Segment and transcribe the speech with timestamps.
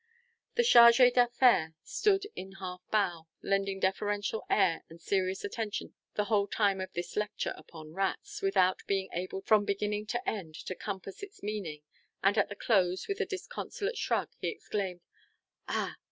[0.55, 6.47] The chargé d'affaires stood in half bow, lending deferential ear and serious attention the whole
[6.47, 11.21] time of this lecture upon rats, without being able from beginning to end to compass
[11.21, 11.83] its meaning,
[12.23, 15.01] and at the close, with a disconsolate shrug, he exclaimed,
[15.69, 15.93] "_Ah!